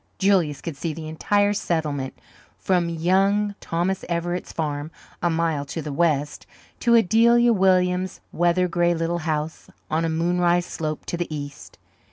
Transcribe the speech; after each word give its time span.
Julius 0.17 0.61
could 0.61 0.75
see 0.75 0.95
the 0.95 1.07
entire 1.07 1.53
settlement, 1.53 2.17
from 2.57 2.89
"Young" 2.89 3.53
Thomas 3.59 4.03
Everett's 4.09 4.51
farm, 4.51 4.89
a 5.21 5.29
mile 5.29 5.63
to 5.65 5.79
the 5.79 5.93
west, 5.93 6.47
to 6.79 6.95
Adelia 6.95 7.53
Williams's 7.53 8.19
weather 8.31 8.67
grey 8.67 8.95
little 8.95 9.19
house 9.29 9.69
on 9.91 10.03
a 10.03 10.09
moonrise 10.09 10.65
slope 10.65 11.05
to 11.05 11.17
the 11.17 11.27
east. 11.31 11.77